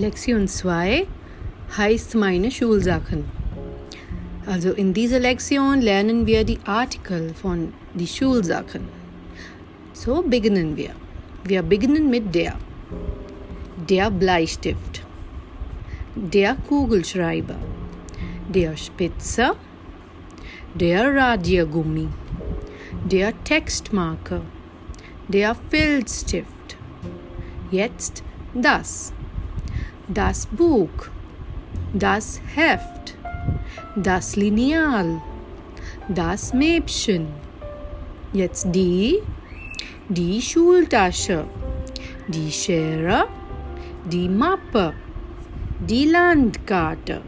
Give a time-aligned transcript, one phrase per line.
[0.00, 1.06] Lektion 2
[1.76, 3.24] heißt meine Schulsachen.
[4.46, 8.88] Also in dieser Lektion lernen wir die Artikel von die Schulsachen.
[9.92, 10.92] So beginnen wir.
[11.44, 12.54] Wir beginnen mit der.
[13.90, 15.02] Der Bleistift.
[16.14, 17.56] Der Kugelschreiber.
[18.48, 19.54] Der Spitzer.
[20.74, 22.08] Der Radiergummi.
[23.04, 24.40] Der Textmarker.
[25.28, 26.78] Der Filzstift.
[27.70, 28.24] Jetzt
[28.54, 29.12] das.
[30.12, 31.06] Das Buch.
[31.92, 33.16] Das Heft.
[33.94, 35.22] Das Lineal.
[36.08, 37.28] Das Mäppchen.
[38.32, 39.22] Jetzt die.
[40.08, 41.44] Die Schultasche.
[42.26, 43.28] Die Schere.
[44.04, 44.94] Die Mappe.
[45.78, 47.22] Die Landkarte.